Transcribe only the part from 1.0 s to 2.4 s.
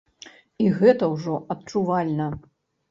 ўжо адчувальна.